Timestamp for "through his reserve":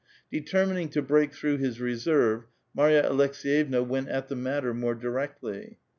1.31-2.45